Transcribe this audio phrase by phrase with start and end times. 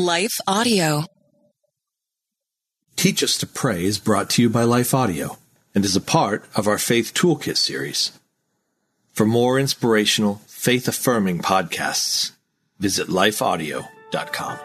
[0.00, 1.04] Life Audio.
[2.96, 5.36] Teach Us to Pray is brought to you by Life Audio
[5.74, 8.18] and is a part of our Faith Toolkit series.
[9.12, 12.32] For more inspirational, faith affirming podcasts,
[12.78, 14.58] visit lifeaudio.com.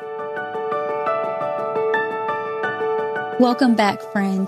[3.38, 4.48] Welcome back, friend.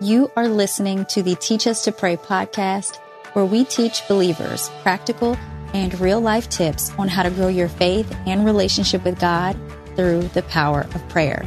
[0.00, 2.94] You are listening to the Teach Us to Pray podcast,
[3.32, 5.36] where we teach believers practical
[5.74, 9.58] and real life tips on how to grow your faith and relationship with God
[9.98, 11.44] through the power of prayer.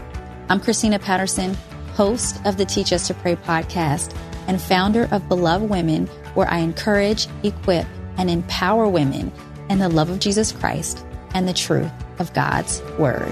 [0.49, 1.53] I'm Christina Patterson,
[1.93, 4.13] host of the Teach Us to Pray podcast
[4.47, 7.87] and founder of Beloved Women, where I encourage, equip,
[8.17, 9.31] and empower women
[9.69, 13.31] in the love of Jesus Christ and the truth of God's Word.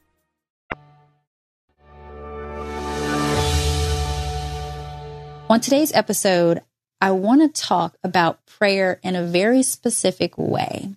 [5.51, 6.61] On today's episode,
[7.01, 10.95] I want to talk about prayer in a very specific way.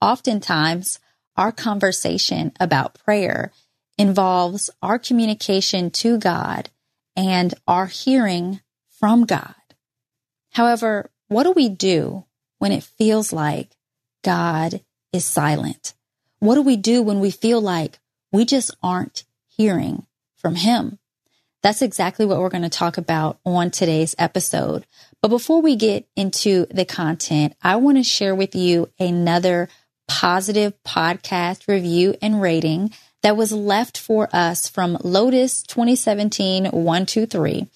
[0.00, 1.00] Oftentimes,
[1.36, 3.52] our conversation about prayer
[3.98, 6.70] involves our communication to God
[7.14, 9.54] and our hearing from God.
[10.52, 12.24] However, what do we do
[12.58, 13.76] when it feels like
[14.24, 14.80] God
[15.12, 15.92] is silent?
[16.38, 17.98] What do we do when we feel like
[18.32, 20.06] we just aren't hearing
[20.36, 20.99] from Him?
[21.62, 24.86] That's exactly what we're going to talk about on today's episode.
[25.20, 29.68] But before we get into the content, I want to share with you another
[30.08, 37.68] positive podcast review and rating that was left for us from Lotus 2017 123.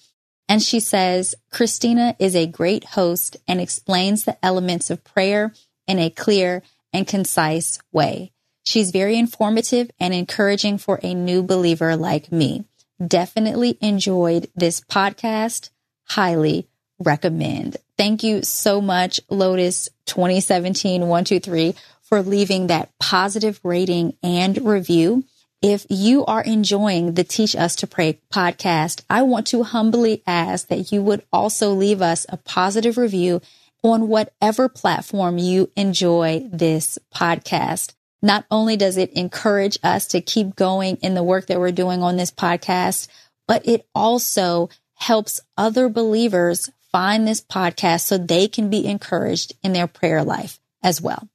[0.49, 5.53] And she says, Christina is a great host and explains the elements of prayer
[5.87, 8.31] in a clear and concise way.
[8.63, 12.65] She's very informative and encouraging for a new believer like me.
[13.05, 15.69] Definitely enjoyed this podcast.
[16.05, 16.67] Highly
[16.99, 17.77] recommend.
[17.97, 25.23] Thank you so much, Lotus 2017 123, for leaving that positive rating and review.
[25.61, 30.67] If you are enjoying the Teach Us to Pray podcast, I want to humbly ask
[30.67, 33.41] that you would also leave us a positive review
[33.83, 37.94] on whatever platform you enjoy this podcast.
[38.25, 42.01] Not only does it encourage us to keep going in the work that we're doing
[42.01, 43.07] on this podcast,
[43.47, 49.73] but it also helps other believers find this podcast so they can be encouraged in
[49.73, 51.29] their prayer life as well.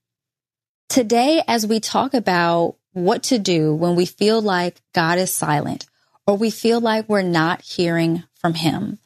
[0.89, 5.87] Today, as we talk about what to do when we feel like God is silent
[6.27, 8.99] or we feel like we're not hearing from Him,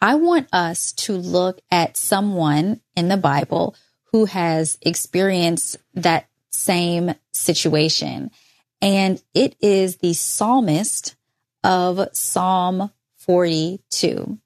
[0.00, 3.76] I want us to look at someone in the Bible
[4.12, 8.30] who has experienced that same situation.
[8.80, 11.16] And it is the psalmist
[11.62, 14.38] of Psalm 42.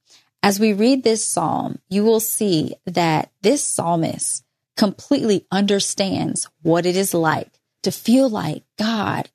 [0.42, 4.44] As we read this psalm, you will see that this psalmist
[4.76, 9.28] completely understands what it is like to feel like God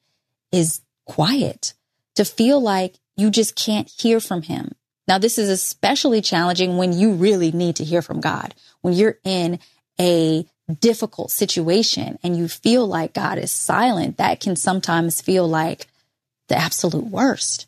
[0.52, 1.74] is quiet,
[2.16, 4.72] to feel like you just can't hear from him.
[5.08, 9.20] Now, this is especially challenging when you really need to hear from God, when you're
[9.24, 9.60] in
[10.00, 15.88] a difficult situation and you feel like God is silent, that can sometimes feel like
[16.50, 17.68] the absolute worst.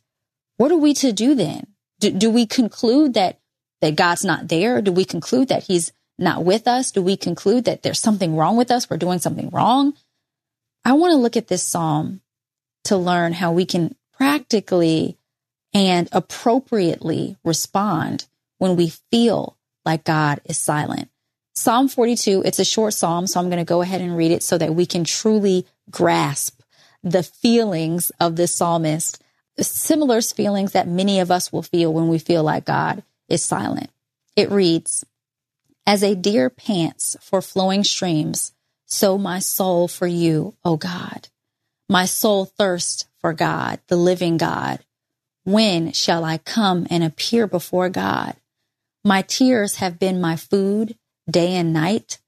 [0.57, 1.67] What are we to do then?
[1.99, 3.39] Do, do we conclude that,
[3.81, 4.81] that God's not there?
[4.81, 6.91] Do we conclude that he's not with us?
[6.91, 8.89] Do we conclude that there's something wrong with us?
[8.89, 9.94] We're doing something wrong?
[10.83, 12.21] I want to look at this psalm
[12.85, 15.17] to learn how we can practically
[15.73, 18.25] and appropriately respond
[18.57, 21.09] when we feel like God is silent.
[21.57, 24.44] Psalm 42, it's a short psalm, so I'm going to go ahead and read it
[24.44, 26.62] so that we can truly grasp
[27.01, 29.19] the feelings of this psalmist,
[29.59, 33.89] similar feelings that many of us will feel when we feel like God is silent.
[34.36, 35.04] It reads,
[35.88, 38.54] As a deer pants for flowing streams,
[38.86, 41.27] so my soul for you, O God.
[41.89, 44.81] My soul thirsts for God, the living God.
[45.44, 48.36] When shall I come and appear before God?
[49.04, 50.95] My tears have been my food
[51.29, 52.19] day and night,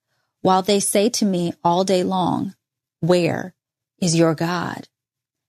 [0.42, 2.56] while they say to me all day long,
[3.00, 3.54] Where
[4.00, 4.88] is your God?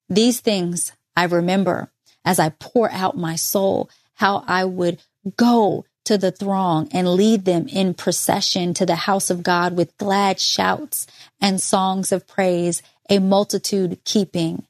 [0.09, 1.93] These things I remember
[2.25, 5.01] as I pour out my soul, how I would
[5.37, 9.97] go to the throng and lead them in procession to the house of God with
[9.97, 11.07] glad shouts
[11.41, 14.67] and songs of praise, a multitude keeping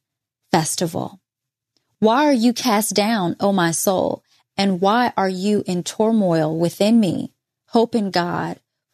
[0.50, 1.20] festival.
[1.98, 4.22] Why are you cast down, O my soul?
[4.56, 7.32] And why are you in turmoil within me?
[7.68, 8.58] Hope in God,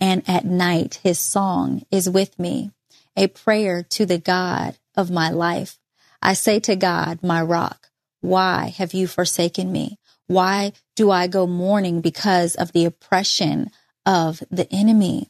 [0.00, 2.70] and at night, his song is with me,
[3.16, 5.78] a prayer to the God of my life.
[6.20, 9.98] I say to God, my rock, why have you forsaken me?
[10.26, 13.70] Why do I go mourning because of the oppression
[14.06, 15.28] of the enemy?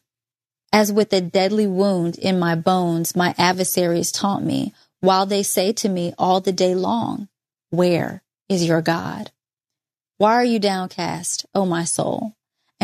[0.73, 5.73] As with a deadly wound in my bones, my adversaries taunt me, while they say
[5.75, 7.29] to me all the day long,
[7.71, 9.31] Where is your God?
[10.19, 12.35] Why are you downcast, O my soul?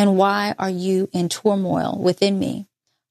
[0.01, 2.67] And why are you in turmoil within me?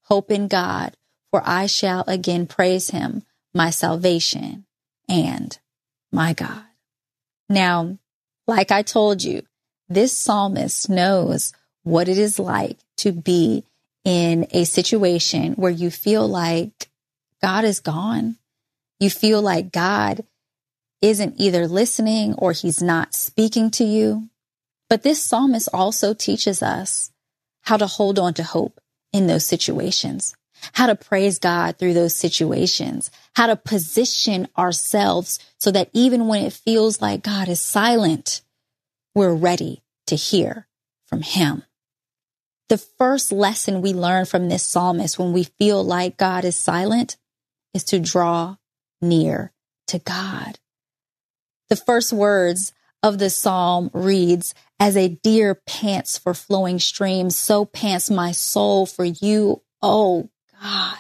[0.06, 0.98] Hope in God,
[1.30, 3.22] for I shall again praise him,
[3.54, 4.66] my salvation
[5.08, 5.56] and
[6.12, 6.64] my God.
[7.48, 8.00] Now,
[8.48, 9.44] like I told you,
[9.88, 11.54] this psalmist knows
[11.84, 13.66] what it is like to be
[14.04, 16.90] in a situation where you feel like
[17.40, 18.38] God is gone.
[19.00, 20.26] You feel like God
[21.04, 24.28] isn't either listening or he's not speaking to you.
[24.90, 27.12] But this psalmist also teaches us
[27.62, 28.82] how to hold on to hope
[29.14, 30.36] in those situations,
[30.74, 36.44] how to praise God through those situations, how to position ourselves so that even when
[36.44, 38.42] it feels like God is silent,
[39.14, 40.68] we're ready to hear
[41.06, 41.64] from him.
[42.70, 47.18] The first lesson we learn from this psalmist when we feel like God is silent
[47.74, 48.58] is to draw
[49.02, 49.52] near
[49.88, 50.60] to God.
[51.70, 57.66] The first words of the psalm reads, as a deer pants for flowing streams, so
[57.66, 60.30] pants my soul for you, oh
[60.62, 60.98] God.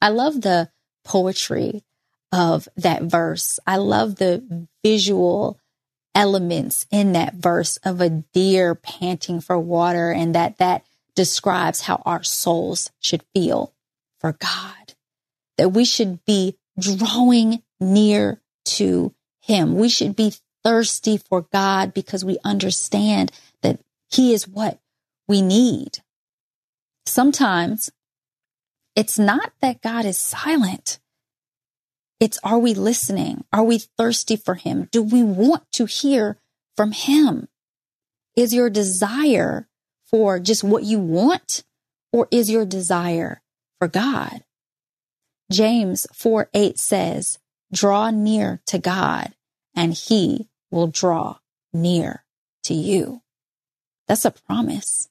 [0.00, 0.70] I love the
[1.04, 1.84] poetry
[2.32, 3.58] of that verse.
[3.66, 5.58] I love the visual
[6.14, 10.84] elements in that verse of a deer panting for water and that that
[11.14, 13.72] describes how our souls should feel
[14.18, 14.94] for God.
[15.58, 19.76] That we should be drawing near to him.
[19.76, 20.34] We should be
[20.64, 23.30] thirsty for God because we understand
[23.62, 23.80] that
[24.10, 24.80] he is what
[25.28, 25.98] we need.
[27.06, 27.90] Sometimes
[28.96, 30.98] it's not that God is silent.
[32.20, 33.44] It's are we listening?
[33.52, 34.88] Are we thirsty for him?
[34.90, 36.38] Do we want to hear
[36.76, 37.48] from him?
[38.36, 39.68] Is your desire
[40.06, 41.64] for just what you want
[42.12, 43.42] or is your desire
[43.78, 44.44] for God?
[45.50, 47.38] James 4 8 says,
[47.72, 49.34] draw near to God
[49.76, 51.38] and he will draw
[51.72, 52.24] near
[52.64, 53.22] to you.
[54.06, 55.08] That's a promise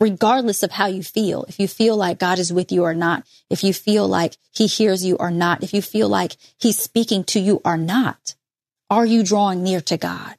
[0.00, 1.44] regardless of how you feel.
[1.46, 4.66] If you feel like God is with you or not, if you feel like he
[4.66, 8.34] hears you or not, if you feel like he's speaking to you or not,
[8.88, 10.36] are you drawing near to God?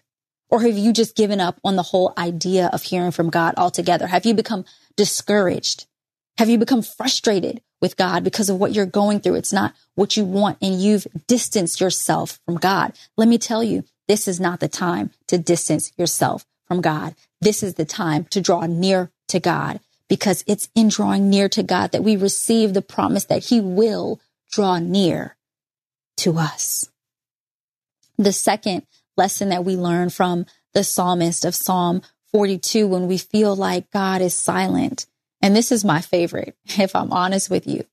[0.49, 4.07] Or have you just given up on the whole idea of hearing from God altogether?
[4.07, 4.65] Have you become
[4.97, 5.85] discouraged?
[6.37, 9.35] Have you become frustrated with God because of what you're going through?
[9.35, 12.93] It's not what you want and you've distanced yourself from God.
[13.15, 17.15] Let me tell you, this is not the time to distance yourself from God.
[17.39, 21.63] This is the time to draw near to God because it's in drawing near to
[21.63, 24.20] God that we receive the promise that he will
[24.51, 25.38] draw near
[26.18, 26.89] to us.
[28.18, 32.01] The second lesson that we learn from the psalmist of Psalm
[32.34, 35.06] 42 when we feel like God is silent,
[35.41, 37.86] and this is my favorite, if I'm honest with you,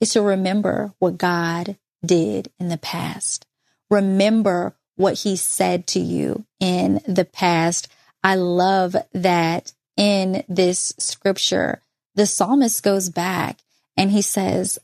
[0.00, 3.46] is to remember what God did in the past.
[3.88, 7.88] Remember what he said to you in the past.
[8.22, 11.80] I love that in this scripture,
[12.14, 13.58] the psalmist goes back
[13.96, 14.78] and he says,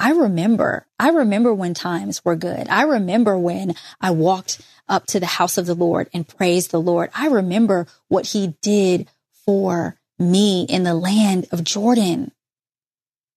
[0.00, 2.68] I remember, I remember when times were good.
[2.68, 6.80] I remember when I walked up to the house of the Lord and praised the
[6.80, 7.10] Lord.
[7.14, 9.08] I remember what he did
[9.44, 12.32] for me in the land of Jordan.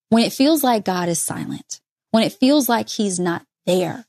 [0.08, 4.06] When it feels like God is silent, when it feels like he's not there,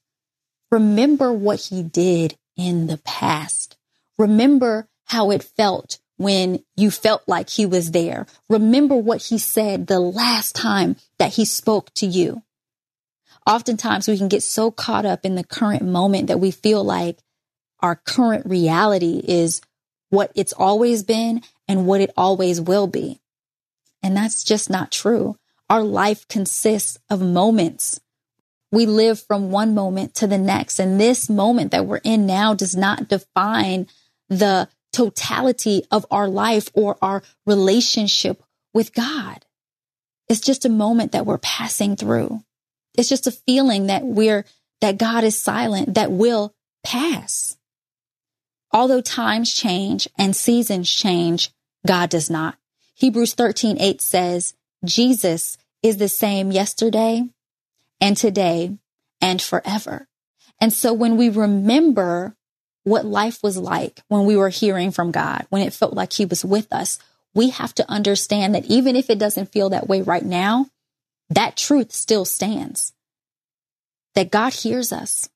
[0.73, 3.77] remember what he did in the past.
[4.17, 8.25] Remember how it felt when you felt like he was there.
[8.49, 12.41] Remember what he said the last time that he spoke to you.
[13.45, 17.19] Oftentimes we can get so caught up in the current moment that we feel like
[17.81, 19.61] our current reality is
[20.09, 23.19] what it's always been and what it always will be.
[24.01, 25.37] And that's just not true.
[25.69, 27.99] Our life consists of moments.
[28.73, 30.79] We live from one moment to the next.
[30.79, 33.85] And this moment that we're in now does not define
[34.29, 38.41] the totality of our life or our relationship
[38.73, 39.45] with God.
[40.27, 42.41] It's just a moment that we're passing through.
[42.97, 44.43] It's just a feeling that we're,
[44.81, 47.55] that God is silent that will pass.
[48.71, 51.51] Although times change and seasons change,
[51.85, 52.57] God does not.
[52.95, 57.29] Hebrews 13, 8 says, Jesus is the same yesterday
[58.03, 58.77] and today
[59.22, 60.10] and forever.
[60.60, 62.36] And so when we remember
[62.83, 66.25] what life was like when we were hearing from God, when it felt like He
[66.25, 67.00] was with us,
[67.33, 70.67] we have to understand that even if it doesn't feel that way right now,
[71.29, 72.91] that truth still stands.
[74.15, 75.29] That God hears us,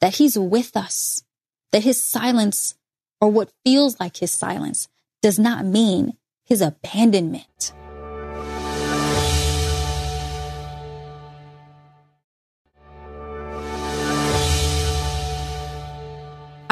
[0.00, 1.22] that He's with us,
[1.70, 2.74] that His silence
[3.20, 4.88] or what feels like His silence
[5.22, 7.72] does not mean His abandonment.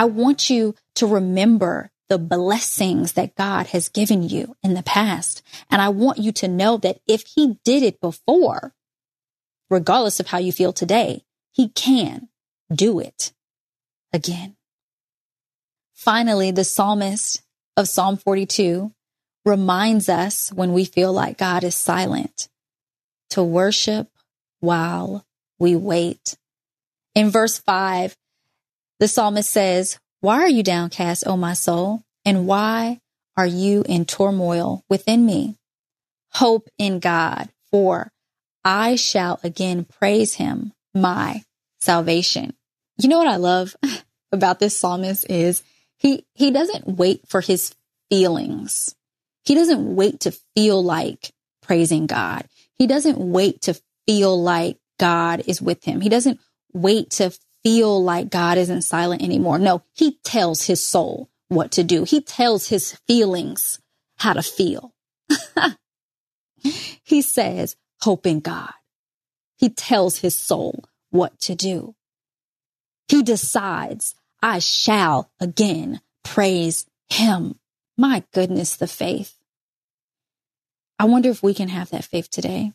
[0.01, 5.43] I want you to remember the blessings that God has given you in the past.
[5.69, 8.75] And I want you to know that if he did it before,
[9.69, 12.31] regardless of how you feel today, he can
[12.75, 13.35] do it
[14.11, 14.57] again.
[15.93, 17.43] Finally, the psalmist
[17.77, 18.91] of Psalm 42
[19.45, 22.49] reminds us when we feel like God is silent
[23.29, 24.09] to worship
[24.61, 25.27] while
[25.59, 26.39] we wait.
[27.15, 28.17] In verse five,
[29.01, 32.05] the psalmist says, Why are you downcast, O my soul?
[32.25, 33.01] And why
[33.37, 35.57] are you in turmoil within me?
[36.33, 38.13] Hope in God, for
[38.63, 41.43] I shall again praise him, my
[41.81, 42.55] salvation.
[42.99, 43.75] You know what I love
[44.33, 45.63] about this psalmist is
[45.97, 47.75] he, he doesn't wait for his
[48.11, 48.95] feelings.
[49.45, 52.47] He doesn't wait to feel like praising God.
[52.77, 56.03] He doesn't wait to feel like God is with him.
[56.03, 56.39] He doesn't
[56.75, 59.59] wait to feel like God isn't silent anymore.
[59.59, 62.05] No, he tells his soul what to do.
[62.05, 63.81] He tells his feelings
[64.17, 64.95] how to feel.
[67.05, 68.73] he says, hope in God.
[69.57, 71.95] He tells his soul what to do.
[73.09, 77.59] He decides, I shall again praise him.
[77.99, 79.37] My goodness, the faith.
[80.99, 82.73] I wonder if we can have that faith today.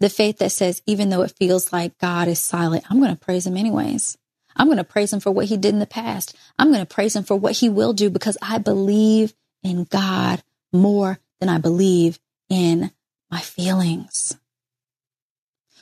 [0.00, 3.24] The faith that says, even though it feels like God is silent, I'm going to
[3.24, 4.18] praise him anyways.
[4.56, 6.36] I'm going to praise him for what he did in the past.
[6.58, 10.42] I'm going to praise him for what he will do because I believe in God
[10.72, 12.90] more than I believe in
[13.30, 14.36] my feelings.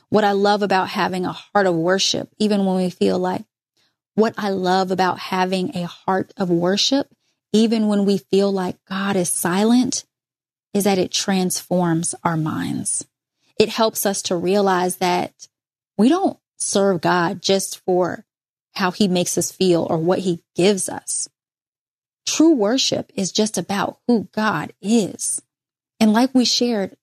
[0.08, 3.44] What I love about having a heart of worship, even when we feel like,
[4.14, 7.08] what I love about having a heart of worship,
[7.52, 10.04] even when we feel like God is silent,
[10.74, 13.06] is that it transforms our minds
[13.62, 15.48] it helps us to realize that
[15.96, 18.24] we don't serve God just for
[18.74, 21.28] how he makes us feel or what he gives us.
[22.26, 25.42] True worship is just about who God is.
[26.00, 26.96] And like we shared,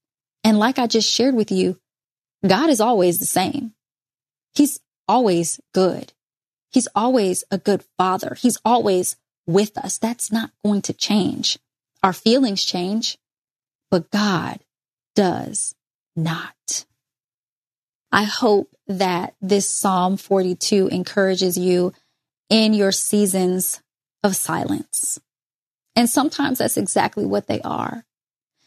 [0.44, 1.80] and like I just shared with you,
[2.46, 3.74] God is always the same.
[4.54, 6.13] He's always good.
[6.72, 8.36] He's always a good father.
[8.38, 9.16] He's always
[9.48, 9.98] with us.
[9.98, 11.58] That's not going to change.
[12.04, 13.18] Our feelings change,
[13.89, 14.60] but God
[15.16, 15.75] does
[16.24, 16.86] not.
[18.12, 21.94] I hope that this Psalm 42 encourages you
[22.50, 23.82] in your seasons
[24.24, 25.20] of silence.
[25.96, 28.06] And sometimes that's exactly what they are.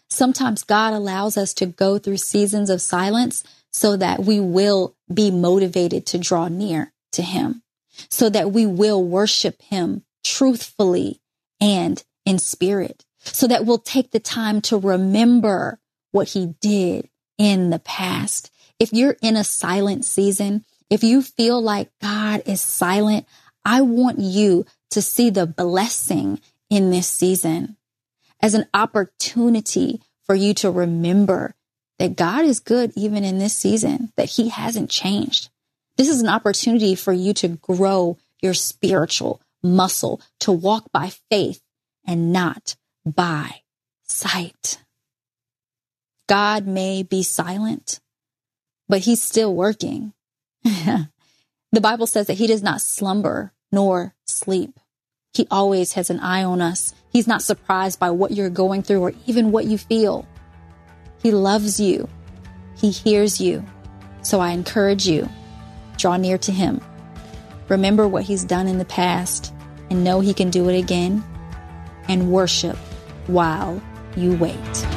[0.09, 3.43] Sometimes God allows us to go through seasons of silence
[3.73, 7.63] so that we will be motivated to draw near to Him,
[8.11, 11.21] so that we will worship Him truthfully
[11.61, 15.81] and in spirit, so that we'll take the time to remember
[16.11, 17.09] what He did
[17.43, 18.53] in the past.
[18.79, 23.27] If you're in a silent season, if you feel like God is silent,
[23.65, 27.77] I want you to see the blessing in this season
[28.41, 31.57] as an opportunity for you to remember
[31.99, 35.51] that God is good even in this season, that he hasn't changed.
[35.97, 41.61] This is an opportunity for you to grow your spiritual muscle, to walk by faith
[42.07, 43.63] and not by
[44.05, 44.82] sight.
[46.33, 48.01] God may be silent,
[48.89, 50.15] but he's still working.
[50.65, 51.11] the
[51.79, 54.81] Bible says that he does not slumber nor sleep.
[55.35, 56.95] He always has an eye on us.
[57.11, 60.27] He's not surprised by what you're going through or even what you feel.
[61.23, 62.09] He loves you.
[62.79, 63.63] He hears you.
[64.23, 65.29] So I encourage you,
[65.99, 66.81] draw near to him.
[67.69, 69.53] Remember what he's done in the past
[69.91, 71.23] and know he can do it again
[72.09, 72.79] and worship
[73.27, 73.83] while
[74.17, 74.92] you wait.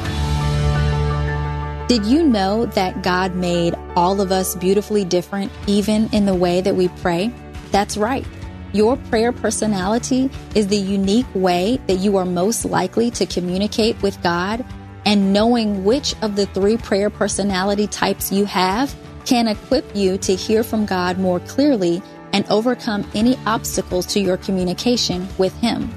[1.88, 6.60] Did you know that God made all of us beautifully different, even in the way
[6.60, 7.32] that we pray?
[7.70, 8.26] That's right.
[8.72, 14.20] Your prayer personality is the unique way that you are most likely to communicate with
[14.20, 14.64] God,
[15.04, 18.92] and knowing which of the three prayer personality types you have
[19.24, 22.02] can equip you to hear from God more clearly
[22.32, 25.88] and overcome any obstacles to your communication with Him.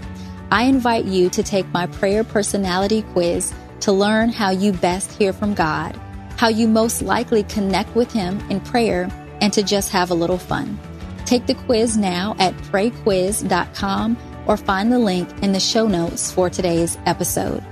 [0.51, 5.33] I invite you to take my prayer personality quiz to learn how you best hear
[5.33, 5.95] from God,
[6.37, 9.09] how you most likely connect with Him in prayer,
[9.41, 10.77] and to just have a little fun.
[11.25, 14.17] Take the quiz now at prayquiz.com
[14.47, 17.63] or find the link in the show notes for today's episode.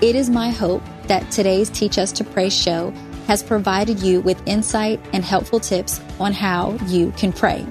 [0.00, 2.92] It is my hope that today's Teach Us to Pray show
[3.26, 7.66] has provided you with insight and helpful tips on how you can pray.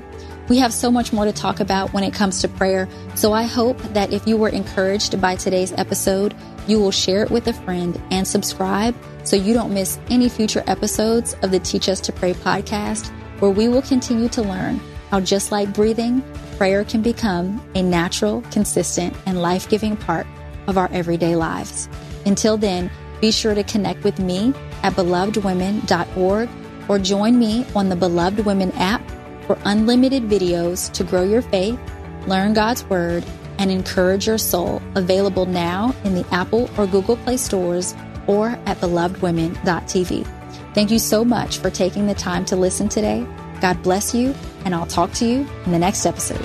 [0.50, 3.44] We have so much more to talk about when it comes to prayer, so I
[3.44, 6.36] hope that if you were encouraged by today's episode,
[6.68, 10.64] you will share it with a friend and subscribe so you don't miss any future
[10.68, 13.08] episodes of the Teach Us to Pray podcast,
[13.40, 14.82] where we will continue to learn
[15.12, 16.22] how, just like breathing,
[16.58, 20.28] prayer can become a natural, consistent, and life giving part
[20.68, 21.88] of our everyday lives.
[22.26, 22.90] Until then,
[23.22, 26.50] be sure to connect with me at belovedwomen.org
[26.90, 29.03] or join me on the Beloved Women app
[29.46, 31.80] for unlimited videos to grow your faith,
[32.28, 33.26] learn God's Word,
[33.60, 34.82] and encourage your soul.
[34.96, 37.96] Available now in the Apple or Google Play stores
[38.28, 40.26] or at belovedwomen.tv.
[40.74, 43.28] Thank you so much for taking the time to listen today.
[43.62, 44.34] God bless you,
[44.66, 46.42] and I'll talk to you in the next episode.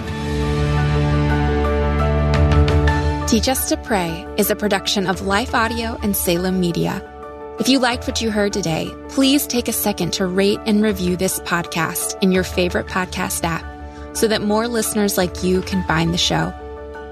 [3.29, 7.18] Teach Us to Pray is a production of Life Audio and Salem Media.
[7.59, 11.17] If you liked what you heard today, please take a second to rate and review
[11.17, 16.15] this podcast in your favorite podcast app so that more listeners like you can find
[16.15, 16.55] the show.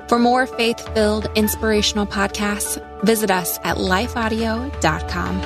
[0.09, 5.41] For more faith filled, inspirational podcasts, visit us at lifeaudio.com.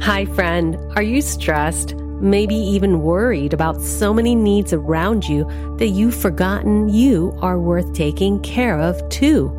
[0.00, 0.76] Hi, friend.
[0.96, 1.94] Are you stressed?
[2.22, 5.44] Maybe even worried about so many needs around you
[5.76, 9.58] that you've forgotten you are worth taking care of too?